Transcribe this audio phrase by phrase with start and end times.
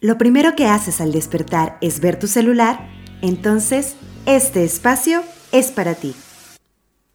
[0.00, 2.88] lo primero que haces al despertar es ver tu celular,
[3.20, 6.14] entonces este espacio es para ti.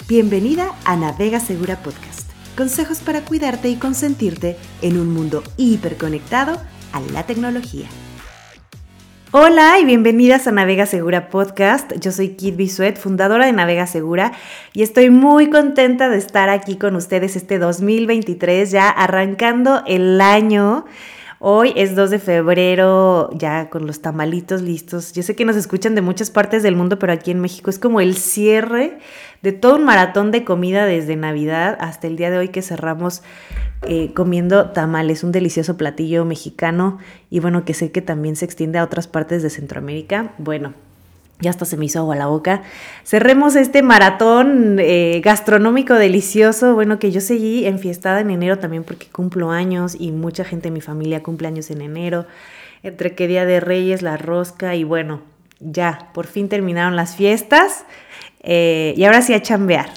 [0.08, 2.30] Bienvenida a Navega Segura Podcast.
[2.56, 6.62] Consejos para cuidarte y consentirte en un mundo hiperconectado
[6.94, 7.88] a la tecnología.
[9.32, 11.92] Hola y bienvenidas a Navega Segura Podcast.
[12.00, 14.32] Yo soy Kit Bisuet, fundadora de Navega Segura,
[14.74, 20.86] y estoy muy contenta de estar aquí con ustedes este 2023, ya arrancando el año.
[21.40, 25.12] Hoy es 2 de febrero, ya con los tamalitos listos.
[25.12, 27.78] Yo sé que nos escuchan de muchas partes del mundo, pero aquí en México es
[27.78, 29.00] como el cierre
[29.42, 33.22] de todo un maratón de comida desde Navidad hasta el día de hoy que cerramos
[33.82, 38.80] eh, comiendo tamales, un delicioso platillo mexicano y bueno, que sé que también se extiende
[38.80, 40.34] a otras partes de Centroamérica.
[40.38, 40.74] Bueno,
[41.40, 42.64] ya hasta se me hizo agua la boca.
[43.04, 46.74] Cerremos este maratón eh, gastronómico delicioso.
[46.76, 50.72] Bueno, que yo seguí enfiestada en enero también porque cumplo años y mucha gente de
[50.72, 52.26] mi familia cumple años en enero.
[52.84, 55.22] Entre que Día de Reyes, la rosca y bueno,
[55.60, 57.86] ya, por fin terminaron las fiestas.
[58.48, 59.90] Eh, y ahora sí a chambear,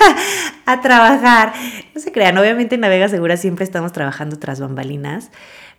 [0.66, 1.52] a trabajar.
[1.94, 5.30] No se crean, obviamente en Navega Segura siempre estamos trabajando tras bambalinas.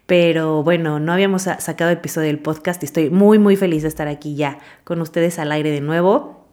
[0.06, 4.08] Pero bueno, no habíamos sacado episodio del podcast y estoy muy, muy feliz de estar
[4.08, 6.46] aquí ya con ustedes al aire de nuevo.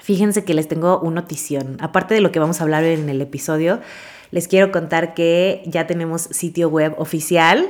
[0.00, 1.76] Fíjense que les tengo una notición.
[1.80, 3.80] Aparte de lo que vamos a hablar en el episodio,
[4.30, 7.68] les quiero contar que ya tenemos sitio web oficial.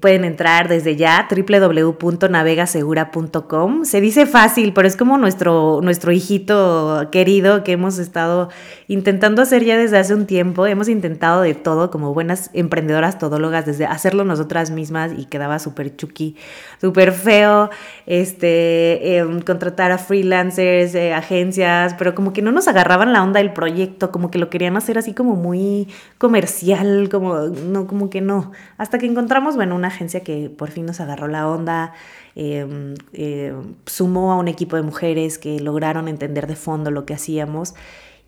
[0.00, 3.86] Pueden entrar desde ya www.navegasegura.com.
[3.86, 8.50] Se dice fácil, pero es como nuestro, nuestro hijito querido que hemos estado
[8.86, 10.66] intentando hacer ya desde hace un tiempo.
[10.66, 15.96] Hemos intentado de todo como buenas emprendedoras todólogas, desde hacerlo nosotras mismas y quedaba súper
[15.96, 16.36] chucky,
[16.82, 17.70] súper feo,
[18.04, 23.40] este, em, contratar a freelancers, eh, agencias, pero como que no nos agarraban la onda
[23.40, 28.20] del proyecto, como que lo querían hacer así como muy comercial, como, no, como que
[28.20, 28.52] no.
[28.76, 31.92] Hasta que encontramos, bueno, una agencia que por fin nos agarró la onda,
[32.34, 33.54] em, eh,
[33.86, 37.74] sumó a un equipo de mujeres que lograron entender de fondo lo que hacíamos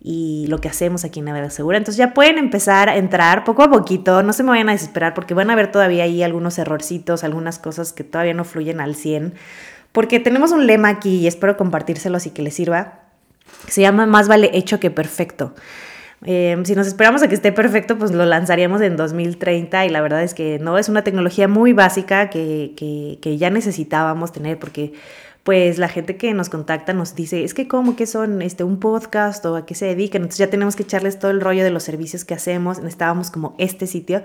[0.03, 1.77] y lo que hacemos aquí en Navidad Segura.
[1.77, 5.13] Entonces ya pueden empezar a entrar poco a poquito, no se me vayan a desesperar
[5.13, 8.95] porque van a ver todavía ahí algunos errorcitos, algunas cosas que todavía no fluyen al
[8.95, 9.35] 100,
[9.91, 13.01] porque tenemos un lema aquí y espero compartírselos y que les sirva,
[13.67, 15.53] se llama Más vale hecho que perfecto.
[16.23, 20.01] Em, si nos esperamos a que esté perfecto, pues lo lanzaríamos en 2030 y la
[20.01, 22.73] verdad es que no, es una tecnología muy básica que,
[23.19, 24.93] que, ya necesitábamos tener porque
[25.43, 28.79] pues la gente que nos contacta nos dice, es que como que son este, un
[28.79, 31.71] podcast o a qué se dedican, entonces ya tenemos que echarles todo el rollo de
[31.71, 34.21] los servicios que hacemos, necesitábamos como este sitio.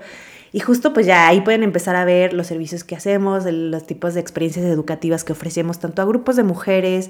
[0.53, 4.13] Y justo pues ya ahí pueden empezar a ver los servicios que hacemos, los tipos
[4.13, 7.09] de experiencias educativas que ofrecemos tanto a grupos de mujeres,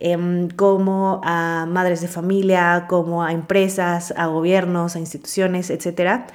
[0.00, 6.30] Em, como a madres de familia, como a empresas, a gobiernos, a instituciones, etc.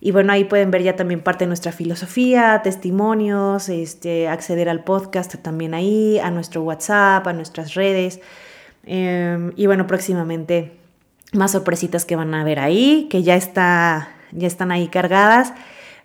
[0.00, 4.82] Y bueno, ahí pueden ver ya también parte de nuestra filosofía, testimonios, este, acceder al
[4.82, 8.20] podcast también ahí, a nuestro WhatsApp, a nuestras redes.
[8.84, 10.72] Em, y bueno, próximamente
[11.32, 15.52] más sorpresitas que van a ver ahí, que ya, está, ya están ahí cargadas.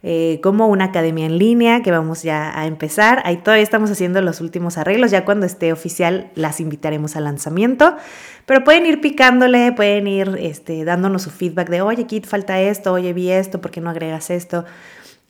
[0.01, 3.21] Eh, como una academia en línea que vamos ya a empezar.
[3.25, 7.97] Ahí todavía estamos haciendo los últimos arreglos, ya cuando esté oficial las invitaremos al lanzamiento,
[8.45, 12.93] pero pueden ir picándole, pueden ir este, dándonos su feedback de, oye, Kit, falta esto,
[12.93, 14.63] oye, vi esto, ¿por qué no agregas esto?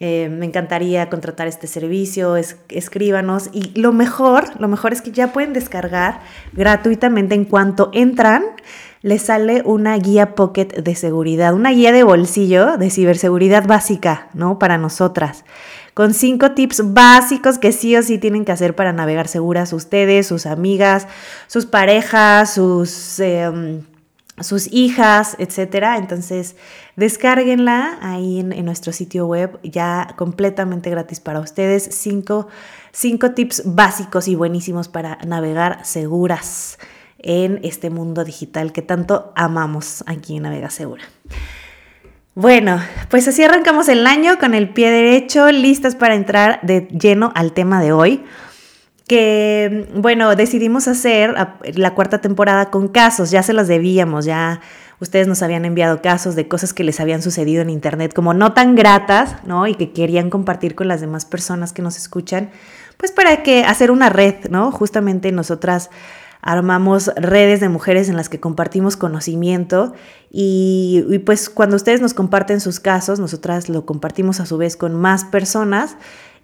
[0.02, 3.50] Eh, me encantaría contratar este servicio, escríbanos.
[3.52, 6.22] Y lo mejor, lo mejor es que ya pueden descargar
[6.54, 8.44] gratuitamente en cuanto entran
[9.02, 14.60] les sale una guía pocket de seguridad, una guía de bolsillo de ciberseguridad básica, ¿no?
[14.60, 15.46] Para nosotras.
[15.94, 20.28] Con cinco tips básicos que sí o sí tienen que hacer para navegar seguras ustedes,
[20.28, 21.08] sus amigas,
[21.48, 23.84] sus parejas, sus, em,
[24.42, 25.98] sus hijas, etcétera.
[25.98, 26.56] Entonces,
[26.96, 31.90] descárguenla ahí en, nuestro sitio web, ya completamente gratis para ustedes.
[31.92, 32.48] Cinco,
[32.92, 36.80] cinco tips básicos y buenísimos para navegar seguras
[37.20, 41.04] en este mundo digital que tanto amamos aquí en Navega Segura.
[42.36, 47.34] Bueno, pues así arrancamos el año con el pie derecho, listas para entrar de lleno
[47.36, 48.24] al tema de hoy.
[49.10, 51.36] Que, bueno, decidimos hacer
[51.74, 54.62] la cuarta temporada con casos, ya se los debíamos, ya
[55.00, 58.54] ustedes nos habían enviado casos de cosas que les habían sucedido en internet, como no
[58.54, 59.66] tan gratas, ¿no?
[59.66, 62.52] Y que querían compartir con las demás personas que nos escuchan,
[62.98, 64.72] pues para que hacer una red, ¿no?
[64.72, 65.90] Justamente nosotras
[66.42, 69.94] armamos redes de mujeres en las que compartimos conocimiento
[70.32, 74.94] y, pues cuando ustedes nos comparten sus casos, nosotras lo compartimos a su vez con
[74.96, 75.98] más personas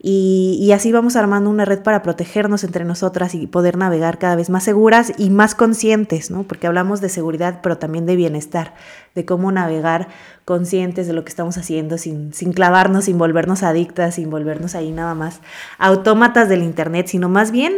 [0.08, 4.52] Y, así vamos armando una red para protegernos entre nosotras y poder navegar cada vez
[4.52, 6.44] más seguras y más conscientes, ¿no?
[6.44, 8.76] Porque hablamos de seguridad, pero también de bienestar,
[9.16, 10.10] de cómo navegar
[10.44, 14.92] conscientes de lo que estamos haciendo sin, sin clavarnos, sin volvernos adictas, sin volvernos ahí
[14.92, 15.40] nada más
[15.80, 17.74] autómatas del Internet, sino más bien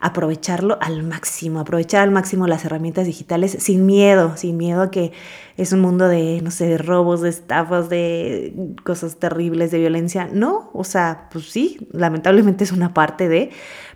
[0.00, 5.12] aprovecharlo al máximo, aprovechar al máximo las herramientas digitales sin miedo, sin miedo a que
[5.58, 10.28] es un mundo de, no sé, de robos, de estafas, de cosas terribles, de violencia.
[10.32, 13.50] No, o sea, pues sí, lamentablemente es una parte de,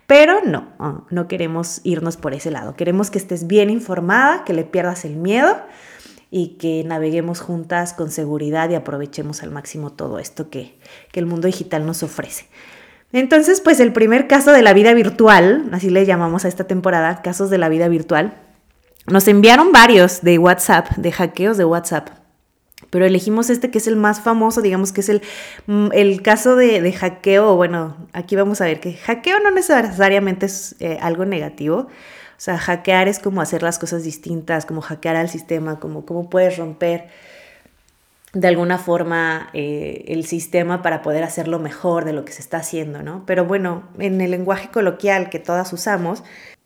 [0.05, 0.67] pero no,
[1.09, 2.75] no queremos irnos por ese lado.
[2.75, 5.57] Queremos que estés bien informada, que le pierdas el miedo
[6.37, 10.77] y que naveguemos juntas con seguridad y aprovechemos al máximo todo esto que,
[11.13, 12.47] que el mundo digital nos ofrece.
[13.13, 17.21] Entonces, pues el primer caso de la vida virtual, así le llamamos a esta temporada,
[17.21, 18.33] casos de la vida virtual,
[19.07, 22.09] nos enviaron varios de WhatsApp, de hackeos de WhatsApp,
[22.89, 25.21] pero elegimos este que es el más famoso, digamos que es el,
[25.67, 30.75] mm, el caso de, hackeo, bueno, aquí vamos a ver que hackeo no necesariamente es
[30.81, 31.87] eh, algo negativo,
[32.37, 36.29] o sea, hackear es como hacer las cosas distintas, como hackear al sistema, como cómo
[36.29, 37.07] puedes romper
[38.33, 42.57] de alguna forma eh, el sistema para poder hacerlo mejor de lo que se está
[42.57, 43.23] haciendo, ¿no?
[43.25, 46.21] Pero bueno, en el lenguaje coloquial que todas usamos,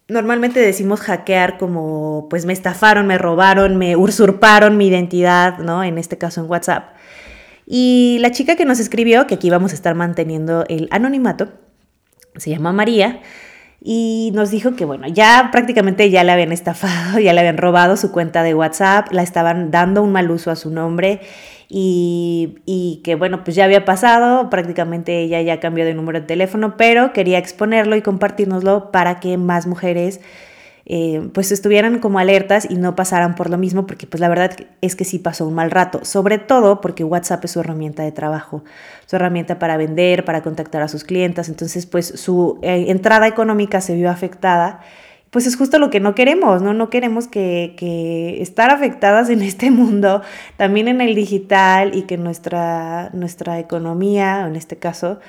[0.07, 5.83] normalmente decimos hackear como, pues me estafaron, me robaron, me usurparon mi identidad, ¿no?
[5.83, 6.95] En este caso en WhatsApp.
[7.68, 11.50] Y la chica que nos escribió, que aquí vamos a estar manteniendo el anonimato,
[12.36, 13.21] se llama María,
[13.81, 17.98] y nos dijo que bueno, ya prácticamente ya le habían estafado, ya le habían robado
[17.98, 21.22] su cuenta de WhatsApp, la estaban dando un mal uso a su nombre
[21.72, 26.78] y, que bueno, pues ya había pasado, prácticamente ella ya cambió de número de teléfono,
[26.78, 30.20] pero quería exponerlo y compartirnoslo para que más mujeres
[30.91, 34.56] eh, pues estuvieran como alertas y no pasaran por lo mismo, porque pues la verdad
[34.81, 38.12] es que sí pasó un mal rato, sobre todo porque WhatsApp es su herramienta de
[38.12, 38.63] trabajo,
[39.06, 43.81] su herramienta para vender, para contactar a sus clientes, entonces pues su eh, entrada económica
[43.81, 44.81] se vio afectada
[45.30, 46.74] pues es justo lo que no queremos, ¿no?
[46.74, 50.24] No queremos que, que, estar afectadas en este mundo,
[50.57, 55.19] también en el digital y que nuestra, nuestra economía, en este caso,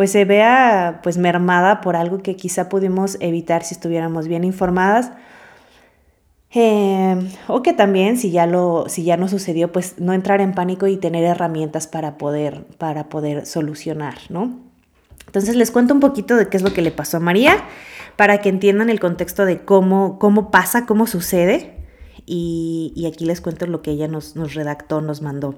[0.00, 5.12] pues se vea pues mermada por algo que quizá pudimos evitar si estuviéramos bien informadas.
[6.54, 7.18] Eh,
[7.48, 10.86] o que también si ya lo si ya no sucedió pues no entrar en pánico
[10.86, 14.58] y tener herramientas para poder para poder solucionar no
[15.26, 17.62] entonces les cuento un poquito de qué es lo que le pasó a María
[18.16, 21.76] para que entiendan el contexto de cómo, cómo pasa, cómo sucede.
[22.24, 25.56] Y, aquí les cuento lo que ella nos, nos redactó, nos mandó.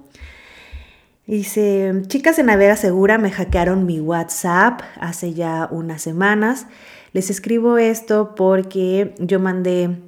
[1.26, 6.66] Dice, chicas de Navega Segura me hackearon mi WhatsApp hace ya unas semanas.
[7.12, 10.02] Les escribo esto porque yo mandé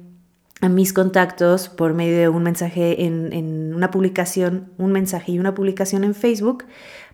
[0.59, 5.39] a mis contactos por medio de un mensaje en, en, una publicación, un mensaje y
[5.39, 6.65] una publicación en Facebook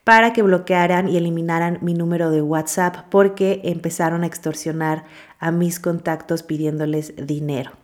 [0.03, 5.03] para que bloquearan y eliminaran mi número de WhatsApp porque empezaron a extorsionar
[5.38, 7.81] a mis contactos pidiéndoles dinero.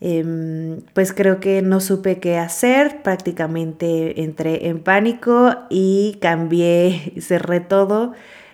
[0.00, 7.60] Em, pues creo que no supe qué hacer, prácticamente entré en pánico y cambié, cerré
[7.60, 8.12] todo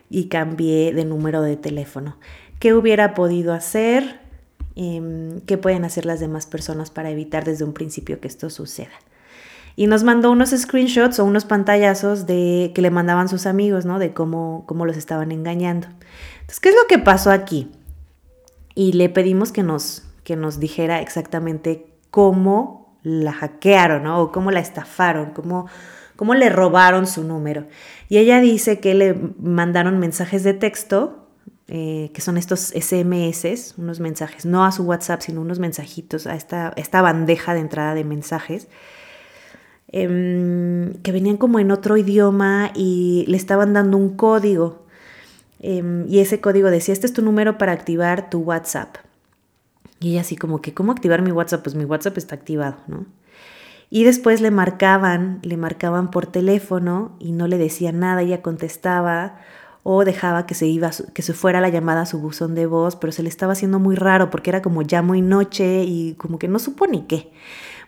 [0.09, 2.17] y cambié de número de teléfono.
[2.61, 4.21] ¿Qué hubiera podido hacer?
[4.77, 8.93] Em, ¿Qué pueden hacer las demás personas para evitar desde un principio que esto suceda?
[9.77, 13.99] y nos mandó unos screenshots o unos pantallazos de que le mandaban sus amigos, ¿no?
[13.99, 15.89] De cómo, cómo los estaban engañando.
[16.41, 17.71] Entonces, ¿qué es lo que pasó aquí?
[18.75, 24.21] Y le pedimos que nos, que nos dijera exactamente cómo la hackearon, ¿no?
[24.21, 25.67] O cómo la estafaron, cómo,
[26.17, 27.67] cómo le robaron su número.
[28.09, 31.29] Y ella dice que le mandaron mensajes de texto,
[31.69, 36.35] eh, que son estos SMS, unos mensajes, no a su WhatsApp, sino unos mensajitos, a
[36.35, 38.69] esta, esta bandeja de entrada de mensajes
[39.97, 44.87] Em, que venían como en otro idioma y le estaban dando un código.
[45.61, 48.97] Em, y ese código decía, este es tu número para activar tu WhatsApp.
[50.05, 51.63] Y ella así como que, ¿cómo activar mi WhatsApp?
[51.63, 53.07] Pues mi WhatsApp está activado, ¿no?
[53.89, 59.39] Y después le marcaban, le marcaban por teléfono y no le decían nada, ella contestaba
[59.83, 62.97] o dejaba que se iba que se fuera la llamada a su buzón de voz,
[62.97, 66.39] pero se le estaba haciendo muy raro porque era como ya muy noche y como
[66.39, 67.33] que no supo ni qué.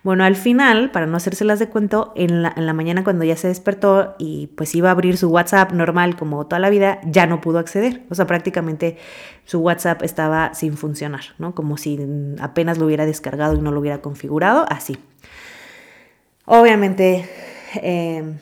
[0.07, 4.15] Bueno, al final, para no hacérselas de cuento, en la, mañana cuando ya se despertó
[4.17, 7.59] y pues iba a abrir su WhatsApp normal como toda la vida, ya no pudo
[7.59, 8.03] acceder.
[8.09, 8.95] O sea, prácticamente
[9.43, 11.53] su WhatsApp estaba sin funcionar, ¿no?
[11.53, 11.99] Como si
[12.39, 14.97] apenas lo hubiera descargado y no lo hubiera configurado, así.
[16.45, 17.29] Obviamente
[17.81, 18.37] eh,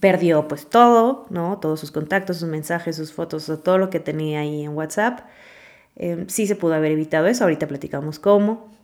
[0.00, 1.58] perdió pues todo, ¿no?
[1.58, 5.20] Todos sus contactos, sus mensajes, sus fotos, todo lo que tenía ahí en WhatsApp.
[5.96, 8.74] Eh, sí se pudo haber evitado eso, ahorita platicamos cómo.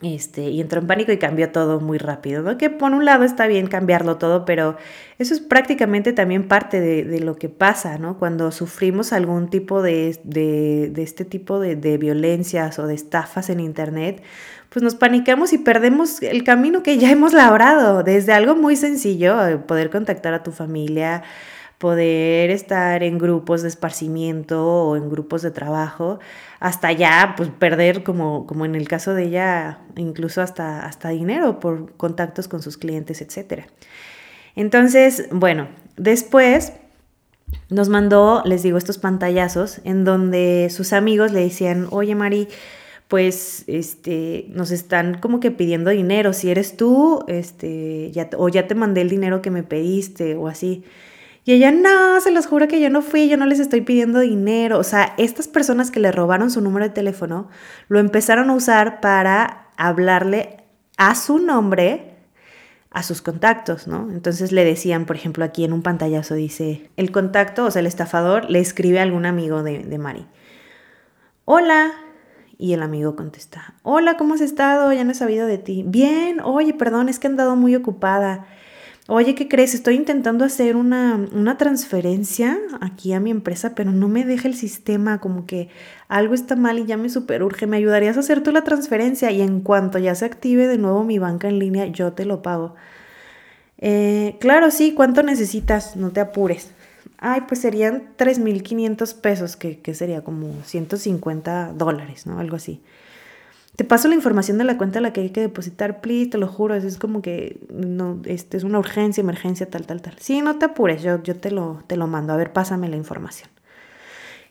[0.00, 2.56] Este, y entró en pánico y cambió todo muy rápido, ¿no?
[2.56, 4.76] Que por un lado está bien cambiarlo todo, pero
[5.18, 8.16] eso es prácticamente también parte de, lo que pasa, ¿no?
[8.16, 13.58] Cuando sufrimos algún tipo de, de, de este tipo de, violencias o de estafas en
[13.58, 14.22] Internet,
[14.68, 19.44] pues nos panicamos y perdemos el camino que ya hemos labrado, desde algo muy sencillo,
[19.48, 21.24] eh, poder contactar a tu familia,
[21.78, 26.18] poder estar en grupos de esparcimiento o en grupos de trabajo,
[26.58, 31.60] hasta ya pues perder como, como en el caso de ella, incluso hasta, hasta dinero
[31.60, 33.66] por contactos con sus clientes, etc.
[34.56, 36.72] Entonces, bueno, después
[37.70, 42.48] nos mandó, les digo, estos pantallazos en donde sus amigos le decían, oye Mari,
[43.06, 48.66] pues este, nos están como que pidiendo dinero, si eres tú, este, ya, o ya
[48.66, 50.84] te mandé el dinero que me pediste o así.
[51.48, 54.20] Y ella, no, se los juro que yo no fui, yo no les estoy pidiendo
[54.20, 54.78] dinero.
[54.78, 57.48] O sea, estas personas que le robaron su número de teléfono
[57.88, 60.58] lo empezaron a usar para hablarle
[60.98, 62.16] a su nombre
[62.90, 64.10] a sus contactos, ¿no?
[64.10, 67.86] Entonces le decían, por ejemplo, aquí en un pantallazo dice, el contacto, o sea, el
[67.86, 70.26] estafador, le escribe a algún amigo de, de Mari.
[71.46, 71.92] Hola.
[72.58, 74.92] Y el amigo contesta, hola, ¿cómo has estado?
[74.92, 75.82] Ya no he sabido de ti.
[75.86, 78.46] Bien, oye, perdón, es que he andado muy ocupada.
[79.10, 79.72] Oye, ¿qué crees?
[79.72, 85.18] Estoy intentando hacer una, transferencia aquí a mi empresa, pero no me deja el sistema,
[85.18, 85.70] como que
[86.08, 87.66] algo está mal y ya me superurge.
[87.66, 89.30] ¿Me ayudarías a hacer tú la transferencia?
[89.30, 92.42] Y en cuanto ya se active de nuevo mi banca en línea, yo te lo
[92.42, 92.74] pago.
[93.78, 95.96] Eh, claro, sí, ¿cuánto necesitas?
[95.96, 96.72] No te apures.
[97.16, 102.40] Ay, pues serían 3.500 pesos, que sería como 150 dólares, ¿no?
[102.40, 102.82] Algo así.
[103.78, 106.36] Te paso la información de la cuenta a la que hay que depositar, please, te
[106.36, 110.14] lo juro, es como que no, este, es una urgencia, emergencia, tal, tal, tal.
[110.18, 112.96] Sí, no te apures, yo, yo te, lo, te lo mando, a ver, pásame la
[112.96, 113.48] información.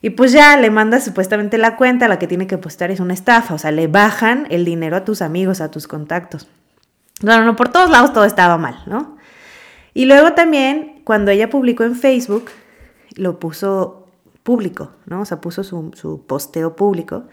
[0.01, 3.01] Y pues ya le mandas supuestamente la cuenta a la que tiene que depositar, es
[3.01, 6.47] una estafa, o sea, le bajan el dinero a tus amigos, a tus contactos.
[7.21, 9.17] No, no, por todos lados todo estaba mal, ¿no?
[9.93, 12.45] Y luego también, cuando ella publicó en Facebook,
[13.17, 14.07] lo puso
[14.43, 15.19] público, ¿no?
[15.19, 17.25] O sea, puso su, su posteo público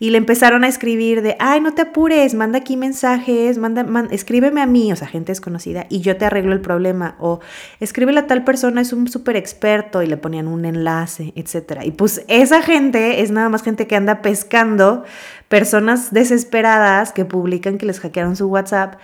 [0.00, 4.62] y le empezaron a escribir de, ay, no te apures, manda aquí mensajes, manda, escríbeme
[4.62, 7.40] a mí, o sea, gente desconocida, y yo te arreglo el problema, o
[7.80, 11.82] escríbele a tal persona, es un súper experto, y le ponían un enlace, etc.
[11.84, 15.04] Y pues esa gente es nada más gente que anda pescando
[15.48, 18.94] personas desesperadas que publican que les hackearon su WhatsApp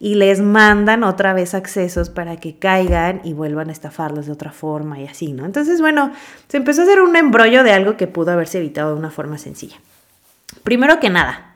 [0.00, 4.50] y les mandan otra vez accesos para que caigan y vuelvan a estafarlos de otra
[4.50, 5.44] forma y así, ¿no?
[5.44, 6.10] Entonces, bueno,
[6.48, 9.38] se empezó a hacer un embrollo de algo que pudo haberse evitado de una forma
[9.38, 9.76] sencilla.
[10.62, 11.54] Primero que nada,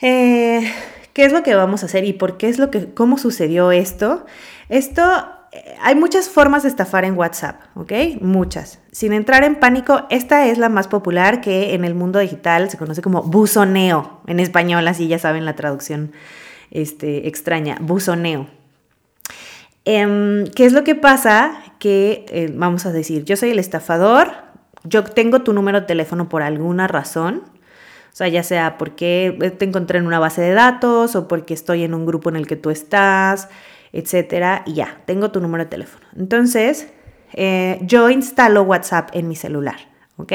[0.00, 0.70] eh,
[1.12, 3.70] ¿qué es lo que vamos a hacer y por qué es lo que, cómo sucedió
[3.72, 4.26] esto?
[4.68, 5.02] Esto,
[5.52, 7.92] eh, hay muchas formas de estafar en WhatsApp, ¿ok?
[8.20, 8.80] Muchas.
[8.90, 12.78] Sin entrar en pánico, esta es la más popular que en el mundo digital se
[12.78, 16.12] conoce como buzoneo, en español, así ya saben la traducción
[16.70, 18.48] este, extraña, buzoneo.
[19.84, 21.52] Em, ¿Qué es lo que pasa?
[21.78, 24.32] Que, eh, vamos a decir, yo soy el estafador,
[24.84, 27.42] yo tengo tu número de teléfono por alguna razón,
[28.12, 31.82] o sea, ya sea porque te encontré en una base de datos o porque estoy
[31.82, 33.48] en un grupo en el que tú estás,
[33.92, 36.06] etcétera, y ya, tengo tu número de teléfono.
[36.16, 36.88] Entonces,
[37.32, 39.76] eh, yo instalo WhatsApp en mi celular,
[40.16, 40.32] ¿ok?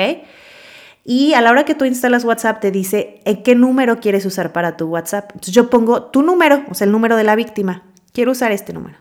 [1.03, 4.51] Y a la hora que tú instalas WhatsApp te dice en qué número quieres usar
[4.51, 5.29] para tu WhatsApp.
[5.33, 7.83] Entonces yo pongo tu número, o sea, el número de la víctima.
[8.11, 8.97] Quiero usar este número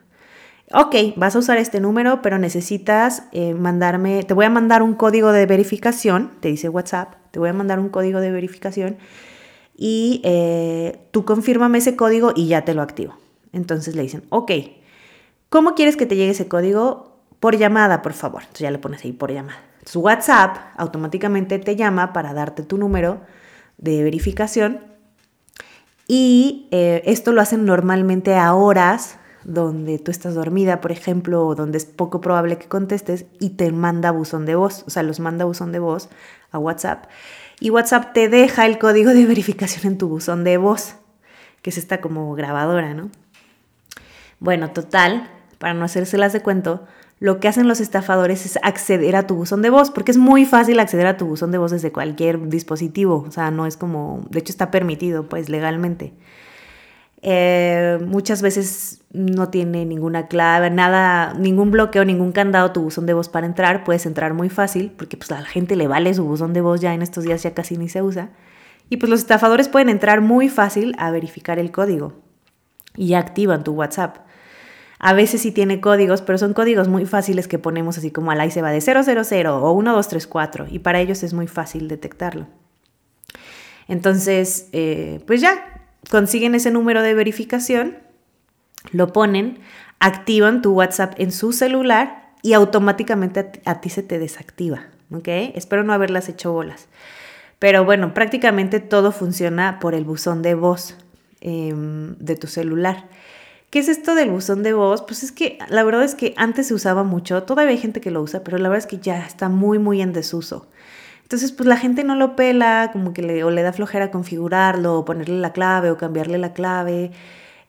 [0.72, 4.94] ok, vas a usar este número, pero necesitas eh, mandarme, te voy a mandar un
[4.94, 8.96] código de verificación, te dice WhatsApp, te voy a mandar un código de verificación
[9.76, 13.16] y eh, tú confírmame ese código y ya te lo activo.
[13.52, 14.50] Entonces le dicen, ok,
[15.48, 17.20] ¿cómo quieres que te llegue ese código?
[17.40, 18.42] Por llamada, por favor.
[18.42, 19.60] Entonces ya le pones ahí por llamada.
[19.84, 23.20] Su WhatsApp automáticamente te llama para darte tu número
[23.78, 24.80] de verificación
[26.08, 31.54] y eh, esto lo hacen normalmente a horas donde tú estás dormida, por ejemplo, o
[31.54, 35.20] donde es poco probable que contestes y te manda buzón de voz, o sea, los
[35.20, 36.08] manda buzón de voz
[36.50, 37.04] a WhatsApp.
[37.60, 40.96] Y WhatsApp te deja el código de verificación en tu buzón de voz,
[41.62, 43.10] que es esta como grabadora, ¿no?
[44.40, 46.84] Bueno, total, para no hacérselas de cuento,
[47.20, 50.44] lo que hacen los estafadores es acceder a tu buzón de voz, porque es muy
[50.44, 54.26] fácil acceder a tu buzón de voz desde cualquier dispositivo, o sea, no es como,
[54.28, 56.14] de hecho está permitido, pues, legalmente.
[57.22, 63.14] Eh, muchas veces no tiene ninguna clave, nada, ningún bloqueo, ningún candado tu buzón de
[63.14, 63.84] voz para entrar.
[63.84, 66.80] Puedes entrar muy fácil porque pues a la gente le vale su buzón de voz
[66.80, 68.30] ya en estos días ya casi ni se usa.
[68.88, 72.12] Y pues los estafadores pueden entrar muy fácil a verificar el código
[72.94, 74.18] y activan tu WhatsApp.
[74.98, 78.40] A veces sí tiene códigos, pero son códigos muy fáciles que ponemos así como al
[78.40, 82.46] ahí se va de 000 o 1234 y para ellos es muy fácil detectarlo.
[83.88, 85.75] Entonces, eh, pues ya,
[86.10, 87.98] consiguen ese número de verificación,
[88.92, 89.58] lo ponen,
[89.98, 95.28] activan tu WhatsApp en su celular y automáticamente a ti, se te desactiva, ¿ok?
[95.54, 96.86] Espero no haberlas hecho bolas.
[97.58, 100.96] Pero bueno, prácticamente todo funciona por el buzón de voz
[101.40, 103.08] em, de tu celular.
[103.70, 105.02] ¿Qué es esto del buzón de voz?
[105.02, 108.10] Pues es que la verdad es que antes se usaba mucho, todavía hay gente que
[108.10, 110.68] lo usa, pero la verdad es que ya está muy, muy en desuso.
[111.26, 115.00] Entonces, pues la gente no lo pela, como que le, o le da flojera configurarlo,
[115.00, 117.10] o ponerle la clave, o cambiarle la clave.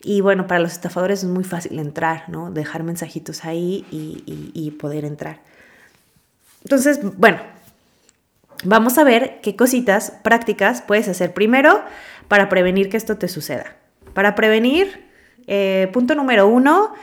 [0.03, 2.51] Y bueno, para los estafadores es muy fácil entrar, ¿no?
[2.51, 5.39] Dejar mensajitos ahí y, y poder entrar.
[6.65, 7.39] Entonces, bueno,
[8.63, 11.81] vamos a ver qué cositas prácticas puedes hacer primero
[12.27, 13.75] para prevenir que esto te suceda.
[14.13, 15.07] Para prevenir,
[15.47, 16.93] eh, punto número uno,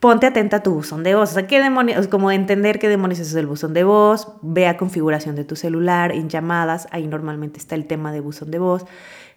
[0.00, 1.30] ponte atenta a tu buzón de voz.
[1.30, 2.08] O sea, ¿qué demonios?
[2.08, 6.28] Como entender qué demonios es el buzón de voz, vea configuración de tu celular, en
[6.28, 8.84] llamadas, ahí normalmente está el tema de buzón de voz.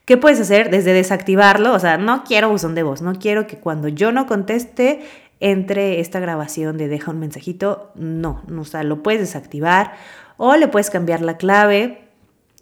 [0.06, 0.70] ¿Qué puedes hacer?
[0.70, 4.25] Desde desactivarlo, o sea, no quiero buzón de voz, no quiero que cuando yo no
[4.25, 5.01] conteste
[5.39, 9.94] entre esta grabación de deja un mensajito, no, o sea, lo puedes desactivar
[10.38, 12.01] o le puedes cambiar la clave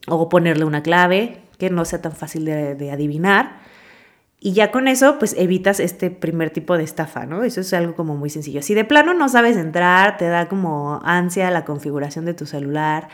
[0.07, 3.59] o ponerle una clave que no sea tan fácil de adivinar.
[4.41, 7.43] Y ya con eso, pues evitas este primer tipo de estafa, ¿no?
[7.43, 8.61] Eso es algo como muy sencillo.
[8.61, 13.09] Si de plano no sabes entrar, te da como ansia la configuración de tu celular,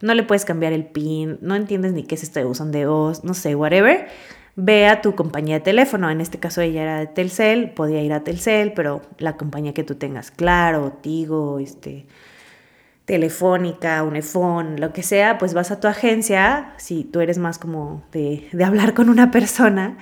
[0.00, 3.34] no le puedes cambiar el PIN, no entiendes ni qué es esto de voz, no
[3.34, 4.06] sé, whatever,
[4.54, 6.10] ve a tu compañía de teléfono.
[6.10, 9.82] En este caso ella era de Telcel, podía ir a Telcel, pero la compañía que
[9.82, 12.06] tú tengas, Claro, Tigo, este,
[13.04, 18.04] Telefónica, Unifón, lo que sea, pues vas a tu agencia, si tú eres más como
[18.12, 19.98] de, de hablar con una persona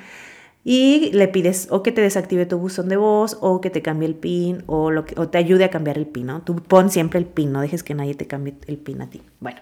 [0.68, 4.08] y le pides o que te desactive tu buzón de voz o que te cambie
[4.08, 6.42] el PIN o, lo que, o te ayude a cambiar el PIN, ¿no?
[6.42, 9.22] Tú pon siempre el PIN, no dejes que nadie te cambie el PIN a ti.
[9.38, 9.60] Bueno,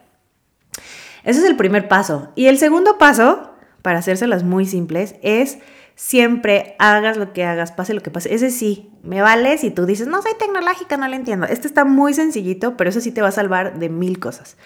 [1.23, 2.29] ese es el primer paso.
[2.37, 3.51] Y el segundo paso,
[3.83, 5.59] para hacérselas muy simples, es
[5.97, 8.35] siempre hagas lo que hagas, pase lo que pase.
[8.35, 11.47] Ese sí, me vale si tú dices, no soy tecnológica, no lo entiendo.
[11.47, 14.57] Este está muy sencillito, pero eso sí te va a salvar de mil cosas.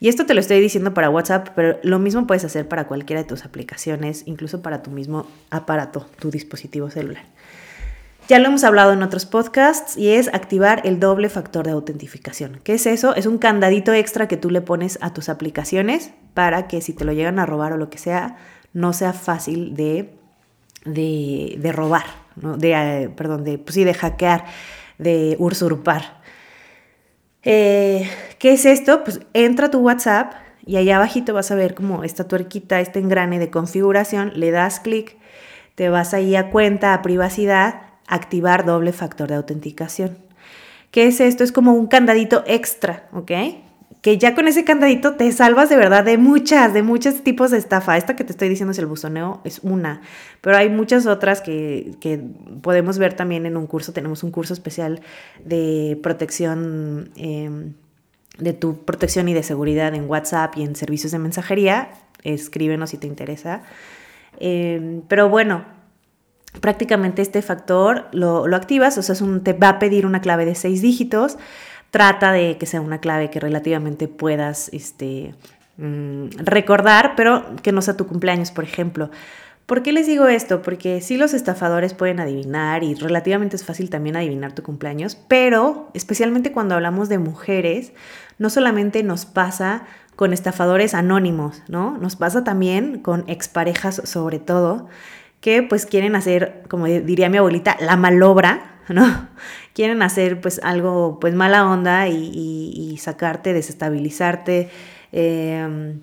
[0.00, 3.22] Y esto te lo estoy diciendo para WhatsApp, pero lo mismo puedes hacer para cualquiera
[3.22, 7.24] de tus aplicaciones, incluso para tu mismo aparato, tu dispositivo celular.
[8.28, 12.60] Ya lo hemos hablado en otros podcasts y es activar el doble factor de autentificación.
[12.64, 13.14] ¿Qué es eso?
[13.14, 17.04] Es un candadito extra que tú le pones a tus aplicaciones para que si te
[17.04, 18.36] lo llegan a robar o lo que sea,
[18.72, 20.14] no sea fácil de,
[20.84, 22.04] de, robar,
[22.36, 24.44] de, eh, perdón, de, pues sí, de hackear,
[24.98, 26.20] de usurpar.
[27.42, 29.04] Eh, ¿Qué es esto?
[29.04, 33.00] Pues entra a tu WhatsApp y allá abajito vas a ver como esta tuerquita, este
[33.00, 35.16] engrane de configuración, le das clic,
[35.74, 40.18] te vas ahí a cuenta, a privacidad, activar doble factor de autenticación.
[40.90, 41.42] ¿Qué es esto?
[41.42, 43.32] Es como un candadito extra, ¿ok?
[44.02, 47.58] Que ya con ese candadito te salvas de verdad de muchas, de muchos tipos de
[47.58, 47.96] estafa.
[47.96, 50.02] Esta que te estoy diciendo es el buzoneo, es una,
[50.40, 51.96] pero hay muchas otras que,
[52.62, 53.92] podemos ver también en un curso.
[53.92, 55.00] Tenemos un curso especial
[55.44, 57.74] de protección, em,
[58.38, 61.90] de tu protección y de seguridad en WhatsApp y en servicios de mensajería.
[62.24, 63.62] Escríbenos si te interesa.
[64.40, 65.64] Em, pero bueno,
[66.60, 70.20] prácticamente este factor lo, lo activas, o sea, es un, te va a pedir una
[70.20, 71.38] clave de seis dígitos
[71.92, 75.34] trata de que sea una clave que relativamente puedas este,
[75.76, 79.10] mm, recordar, pero que no sea tu cumpleaños, por ejemplo.
[79.66, 80.62] ¿Por qué les digo esto?
[80.62, 85.90] Porque sí los estafadores pueden adivinar y relativamente es fácil también adivinar tu cumpleaños, pero
[85.92, 87.92] especialmente cuando hablamos de mujeres,
[88.38, 89.84] no solamente nos pasa
[90.16, 91.98] con estafadores anónimos, ¿no?
[91.98, 94.88] Nos pasa también con exparejas sobre todo,
[95.40, 99.28] que pues quieren hacer, como diría mi abuelita, la malobra, ¿no?
[99.74, 104.68] Quieren hacer pues algo pues mala onda y, sacarte, desestabilizarte,
[105.12, 106.00] em,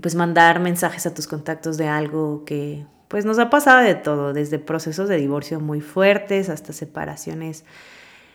[0.00, 4.32] pues mandar mensajes a tus contactos de algo que pues nos ha pasado de todo,
[4.32, 7.64] desde procesos de divorcio muy fuertes hasta separaciones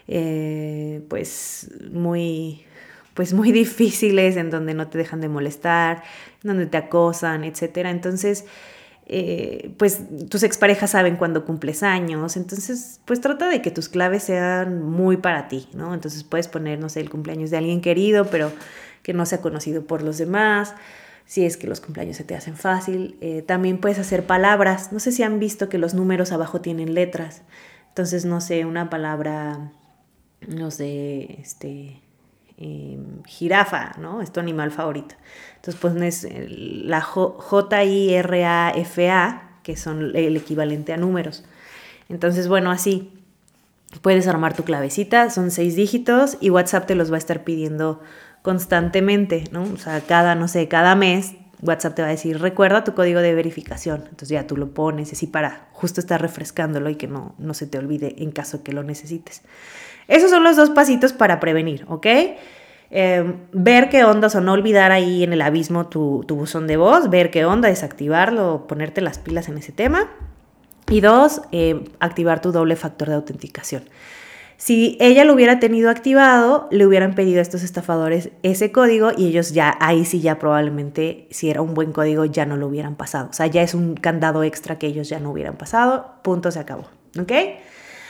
[0.07, 2.65] eh, pues muy
[3.13, 6.03] pues muy difíciles en donde no te dejan de molestar,
[6.41, 7.91] donde te acosan, etcétera.
[7.91, 8.45] Entonces,
[9.11, 14.21] eh, pues tus exparejas saben cuándo cumples años, entonces pues trata de que tus claves
[14.21, 15.95] sean muy para ti, ¿no?
[15.95, 18.51] Entonces puedes poner, no sé, el cumpleaños de alguien querido, pero
[19.01, 20.75] que no sea conocido por los demás,
[21.25, 23.17] si es que los cumpleaños se te hacen fácil.
[23.19, 26.93] Eh, también puedes hacer palabras, no sé si han visto que los números abajo tienen
[26.93, 27.41] letras,
[27.87, 29.71] entonces no sé, una palabra,
[30.47, 31.99] no sé, este,
[32.61, 34.21] Em, jirafa, ¿no?
[34.21, 35.15] Es tu animal favorito.
[35.55, 38.41] Entonces pones la J-I-R-A-F-A,
[39.63, 41.45] que son el equivalente a números.
[42.09, 43.13] Entonces, bueno, así
[44.01, 48.01] puedes armar tu clavecita, son seis dígitos y WhatsApp te los va a estar pidiendo
[48.41, 49.63] constantemente, ¿no?
[49.63, 53.19] O sea, cada, no sé, cada mes WhatsApp te va a decir, recuerda tu código
[53.21, 54.03] de verificación.
[54.03, 57.67] Entonces ya tú lo pones así para justo estar refrescándolo y que no, no se
[57.67, 59.41] te olvide en caso que lo necesites.
[60.07, 62.07] Esos son los dos pasitos para prevenir, ¿ok?
[62.91, 66.77] Em, ver qué onda, o no olvidar ahí en el abismo tu, tu buzón de
[66.77, 70.09] voz, ver qué onda, desactivarlo, ponerte las pilas en ese tema.
[70.89, 73.83] Y dos, eh, activar tu doble factor de autenticación.
[74.59, 79.27] Si ella lo hubiera tenido activado, le hubieran pedido a estos estafadores ese código y
[79.27, 82.97] ellos ya, ahí sí ya probablemente, si era un buen código, ya no lo hubieran
[82.97, 83.29] pasado.
[83.29, 86.15] O sea, ya es un candado extra que ellos ya no hubieran pasado.
[86.23, 86.89] Punto, se acabó.
[87.17, 87.31] ¿Ok?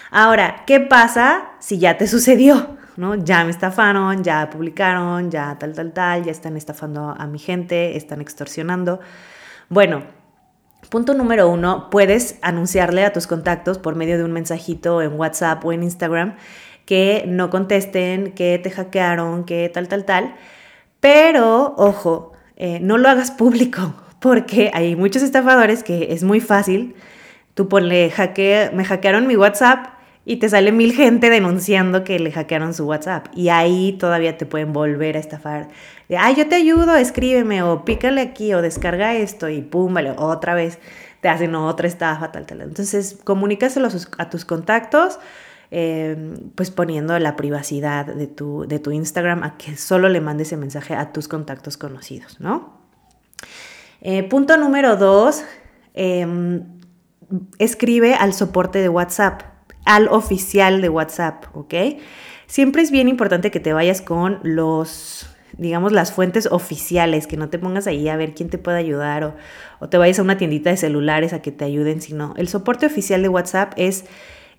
[0.09, 2.77] Ahora, ¿qué pasa si ya te sucedió?
[2.97, 3.13] ¿No?
[3.13, 7.95] Ya me estafaron, ya publicaron, ya tal, tal, tal, ya están estafando a mi gente,
[7.95, 8.99] están extorsionando.
[9.69, 10.01] Bueno,
[10.87, 15.63] Punto número uno, puedes anunciarle a tus contactos por medio de un mensajito en WhatsApp
[15.65, 16.35] o en Instagram
[16.85, 20.35] que no contesten, que te hackearon, que tal, tal, tal.
[20.99, 26.95] Pero, ojo, eh, no lo hagas público porque hay muchos estafadores que es muy fácil.
[27.53, 28.11] Tú ponle,
[28.73, 33.27] me hackearon mi WhatsApp y te sale mil gente denunciando que le hackearon su WhatsApp.
[33.33, 35.69] Y ahí todavía te pueden volver a estafar.
[36.07, 40.11] De, ay, yo te ayudo, escríbeme o pícale aquí o descarga esto y pum, vale,
[40.17, 40.79] otra vez
[41.21, 42.61] te hacen otra estafa, tal, tal.
[42.61, 45.19] Entonces, comunícaselo a tus contactos.
[45.71, 50.47] Em, pues poniendo la privacidad de tu, de tu Instagram a que solo le mandes
[50.47, 52.79] ese mensaje a tus contactos conocidos, ¿no?
[54.01, 55.43] Eh, punto número dos,
[55.93, 56.63] em,
[57.59, 59.43] escribe al soporte de WhatsApp
[59.89, 61.73] al oficial de WhatsApp, ¿ok?
[62.45, 67.49] Siempre es bien importante que te vayas con los, digamos, las fuentes oficiales, que no
[67.49, 69.35] te pongas ahí a ver quién te puede ayudar
[69.79, 72.85] o, te vayas a una tiendita de celulares a que te ayuden, sino el soporte
[72.85, 74.05] oficial de WhatsApp es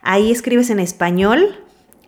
[0.00, 1.63] Ahí escribes en español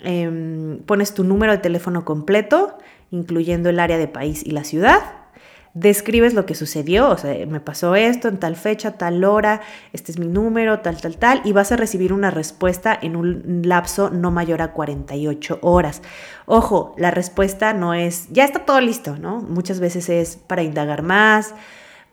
[0.08, 2.78] Em, pones tu número de teléfono completo,
[3.10, 5.00] incluyendo el área de país y la ciudad.
[5.74, 10.12] Describes lo que sucedió, o sea, me pasó esto en tal fecha, tal hora, este
[10.12, 14.08] es mi número, tal, tal, tal, y vas a recibir una respuesta en un lapso
[14.10, 16.02] no mayor a 48 horas.
[16.46, 19.40] Ojo, la respuesta no es, ya está todo listo, ¿no?
[19.40, 21.52] Muchas veces es para indagar más,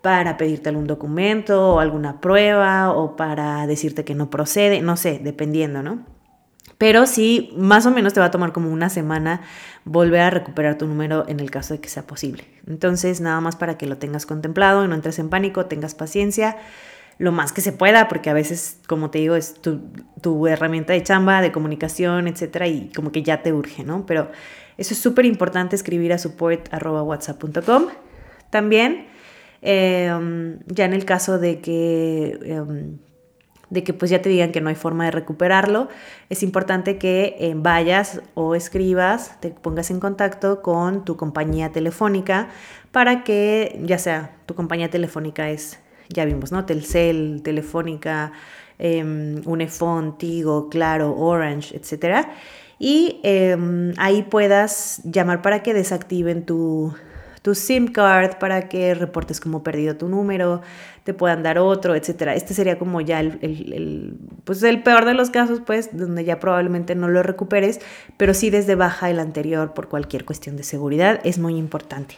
[0.02, 5.22] para pedirte algún documento o alguna prueba o para decirte que no procede, no sé,
[5.24, 6.13] dependiendo, ¿no?
[6.84, 9.40] Pero sí, más o menos te va a tomar como una semana
[9.86, 12.44] volver a recuperar tu número en el caso de que sea posible.
[12.68, 16.58] Entonces, nada más para que lo tengas contemplado, no entres en pánico, tengas paciencia,
[17.20, 21.02] lo más que se pueda, porque a veces, como te digo, es tu, herramienta de
[21.02, 24.06] chamba, de comunicación, etcétera, y como que ya te urge, ¿no?
[24.06, 24.30] Pero
[24.78, 27.86] eso es súper importante escribir a support.whatsapp.com.
[28.50, 29.08] También,
[29.62, 32.98] em, ya en el caso de que em,
[33.74, 35.90] de que pues ya te digan que no hay forma de recuperarlo,
[36.30, 42.50] es importante que eh, vayas o escribas, te pongas en contacto con tu compañía telefónica
[42.92, 46.66] para que ya sea tu compañía telefónica es, ya vimos, ¿no?
[46.66, 48.32] Telcel, Telefónica,
[48.78, 49.04] eh,
[49.46, 52.32] Unifón, Tigo, Claro, Orange, etcétera.
[52.78, 56.94] Y em, ahí puedas llamar para que desactiven tu,
[57.44, 60.62] tu SIM card para que reportes como perdido tu número,
[61.04, 62.34] te puedan dar otro, etcétera.
[62.36, 66.96] Este sería como ya el, pues el peor de los casos, pues, donde ya probablemente
[66.96, 67.82] no lo recuperes,
[68.18, 72.16] pero sí desde baja el anterior por cualquier cuestión de seguridad, es muy importante.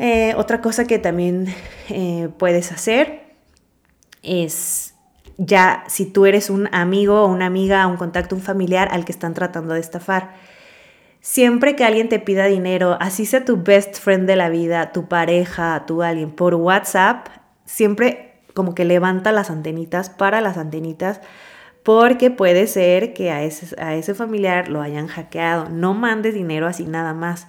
[0.00, 1.46] Eh, otra cosa que también
[1.88, 3.22] eh, puedes hacer
[4.22, 4.94] es
[5.38, 9.12] ya si tú eres un amigo o una amiga, un contacto, un familiar al que
[9.12, 10.34] están tratando de estafar
[11.28, 15.08] Siempre que alguien te pida dinero, así sea tu best friend de la vida, tu
[15.08, 17.26] pareja, tu alguien, por WhatsApp,
[17.64, 21.20] siempre como que levanta las antenitas para las antenitas
[21.82, 25.68] porque puede ser que a ese, a ese familiar lo hayan hackeado.
[25.68, 27.48] No mandes dinero así nada más.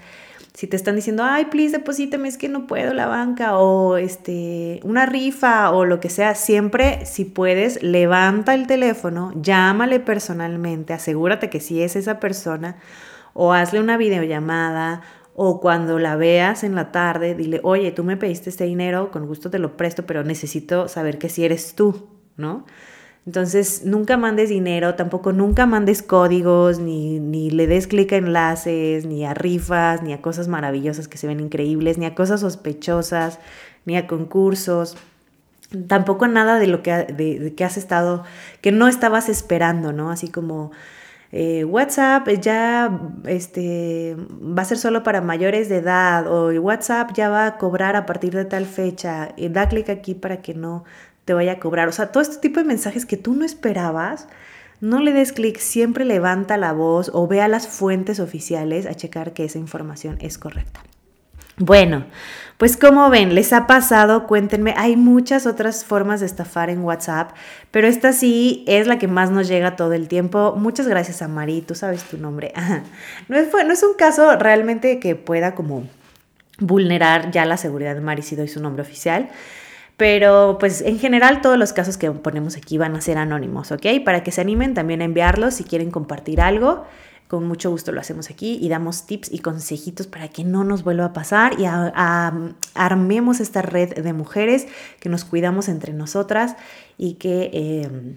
[0.56, 4.80] Si te están diciendo, ay, please, deposítame, es que no puedo la banca, o este,
[4.86, 11.52] una rifa, o lo que sea, siempre, si puedes, levanta el teléfono, llámale personalmente, asegúrate
[11.52, 12.78] que si es esa persona,
[13.40, 15.04] o hazle una videollamada
[15.36, 19.28] o cuando la veas en la tarde, dile, oye, tú me pediste este dinero, con
[19.28, 22.66] gusto te lo presto, pero necesito saber que si eres tú, ¿no?
[23.28, 29.06] Entonces, nunca mandes dinero, tampoco nunca mandes códigos, ni, ni le des clic a enlaces,
[29.06, 33.38] ni a rifas, ni a cosas maravillosas que se ven increíbles, ni a cosas sospechosas,
[33.86, 34.98] ni a concursos.
[35.88, 38.24] Tampoco nada de lo que, de que has estado,
[38.62, 40.10] que no estabas esperando, ¿no?
[40.10, 40.72] Así como
[41.32, 47.30] eh, WhatsApp ya este, va a ser solo para mayores de edad o WhatsApp ya
[47.30, 49.30] va a cobrar a partir de tal fecha.
[49.38, 50.86] da clic aquí para que no
[51.26, 51.90] te vaya a cobrar.
[51.90, 54.28] O sea, todo este tipo de mensajes que tú no esperabas,
[54.80, 59.34] no le des clic, siempre levanta la voz o vea las fuentes oficiales a checar
[59.34, 60.82] que esa información es correcta.
[61.58, 62.06] Bueno,
[62.58, 67.32] pues como ven, les ha pasado, cuéntenme, hay muchas otras formas de estafar en WhatsApp,
[67.70, 70.56] pero esta sí es la que más nos llega todo el tiempo.
[70.58, 72.54] Muchas gracias a Mari, tú sabes tu nombre.
[73.28, 75.88] No es, es un caso realmente que pueda como
[76.60, 79.30] vulnerar ya la seguridad de Mari si doy su nombre oficial.
[79.96, 83.86] Pero pues en general todos los casos que ponemos aquí van a ser anónimos, ¿ok?
[84.06, 86.86] Para que se animen también a enviarlos si quieren compartir algo.
[87.28, 90.84] Con mucho gusto lo hacemos aquí y damos tips y consejitos para que no nos
[90.84, 91.66] vuelva a pasar y
[92.74, 94.68] armemos esta red de mujeres
[95.00, 96.56] que nos cuidamos entre nosotras
[96.98, 97.50] y que...
[97.54, 98.16] Em,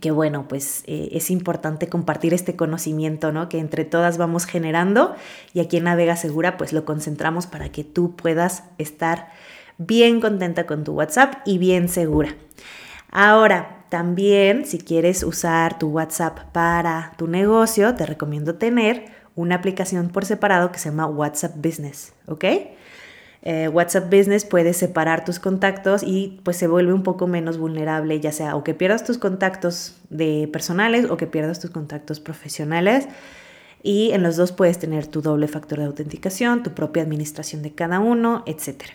[0.00, 3.50] que bueno, pues eh, es importante compartir este conocimiento, ¿no?
[3.50, 5.14] Que entre todas vamos generando
[5.52, 9.28] y aquí en Navega Segura pues lo concentramos para que tú puedas estar
[9.76, 12.34] bien contenta con tu WhatsApp y bien segura.
[13.10, 19.04] Ahora, también si quieres usar tu WhatsApp para tu negocio, te recomiendo tener
[19.36, 22.44] una aplicación por separado que se llama WhatsApp Business, ¿ok?
[23.42, 28.18] Eh, WhatsApp Business puedes separar tus contactos y pues se vuelve un poco menos vulnerable,
[28.18, 33.06] ya sea o que pierdas tus contactos de personales o que pierdas tus contactos profesionales.
[33.80, 37.72] Y en los dos puedes tener tu doble factor de autenticación, tu propia administración de
[37.72, 38.94] cada uno, etcétera.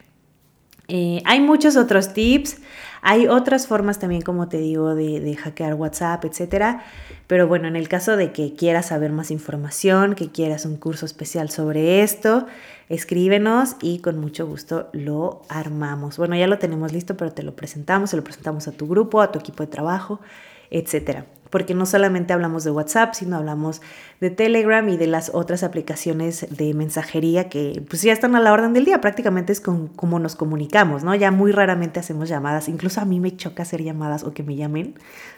[0.90, 2.58] Eh, hay muchos otros tips,
[3.02, 6.84] hay otras formas también, como te digo, de, hackear WhatsApp, etcétera.
[7.28, 11.06] Pero bueno, en el caso de que quieras saber más información, que quieras un curso
[11.06, 12.48] especial sobre esto,
[12.90, 16.18] escríbenos y con mucho gusto lo armamos.
[16.18, 19.22] Bueno, ya lo tenemos listo, pero te lo presentamos, se lo presentamos a tu grupo,
[19.22, 20.20] a tu equipo de trabajo,
[20.72, 23.82] etcétera porque no solamente hablamos de WhatsApp, sino hablamos
[24.20, 28.54] de Telegram y de las otras aplicaciones de mensajería que pues ya están a la
[28.54, 31.16] orden del día, prácticamente es con, como nos comunicamos, ¿no?
[31.16, 34.56] Ya muy raramente hacemos llamadas, incluso a mí me choca hacer llamadas o que me
[34.56, 34.96] llamen,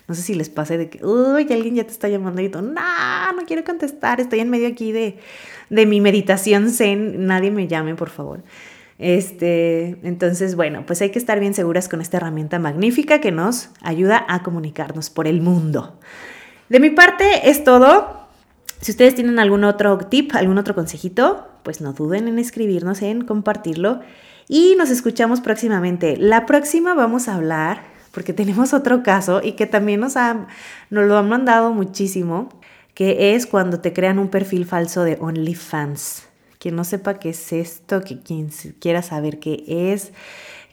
[0.08, 2.62] no sé si les pase de que, uy, alguien ya te está llamando y tú,
[2.62, 5.18] no, no quiero contestar, estoy en medio aquí de,
[5.70, 8.42] de mi meditación zen, nadie me llame, por favor.
[9.02, 13.72] Este, entonces, bueno, pues hay que estar bien seguras con esta herramienta magnífica que nos
[13.82, 16.00] ayuda a comunicarnos por el mundo.
[16.70, 18.28] De mi parte es todo.
[18.80, 23.26] Si ustedes tienen algún otro tip, algún otro consejito, pues no duden en escribirnos, en
[23.26, 24.02] compartirlo.
[24.48, 26.16] Y nos escuchamos próximamente.
[26.16, 31.18] La próxima vamos a hablar, porque tenemos otro caso y que también nos, nos lo
[31.18, 32.50] han mandado muchísimo,
[32.94, 36.28] que es cuando te crean un perfil falso de OnlyFans.
[36.62, 40.12] Quien no sepa qué es esto, que quien quiera saber qué es,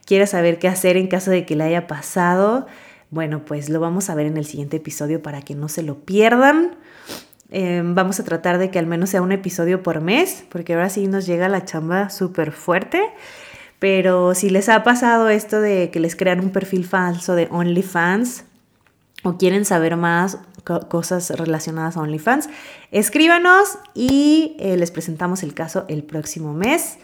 [0.05, 2.67] quiera saber qué hacer en caso de que le haya pasado,
[3.09, 6.01] bueno, pues lo vamos a ver en el siguiente episodio para que no se lo
[6.01, 6.77] pierdan.
[7.49, 10.91] Em, vamos a tratar de que al menos sea un episodio por mes, porque ahora
[10.91, 13.01] sí nos llega la chamba súper fuerte.
[13.79, 18.45] Pero si les ha pasado esto de que les crean un perfil falso de OnlyFans
[19.23, 22.49] o quieren saber más cosas relacionadas a OnlyFans,
[22.91, 26.99] escríbanos y eh, les presentamos el caso el próximo mes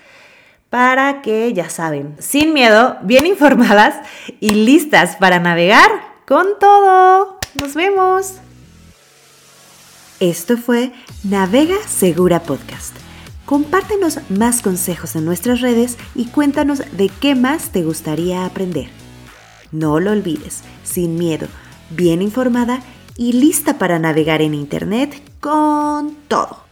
[0.71, 3.95] para que, ya saben, sin miedo, bien informadas
[4.41, 5.89] y listas para navegar
[6.27, 7.39] con todo.
[7.61, 8.35] Nos vemos.
[10.21, 12.97] Esto fue Navega Segura Podcast.
[13.47, 18.89] Compártenos más consejos en nuestras redes y cuéntanos de qué más te gustaría aprender.
[19.71, 21.47] No lo olvides, sin miedo,
[21.91, 22.81] bien informada
[23.17, 26.64] y lista para navegar en Internet con todo.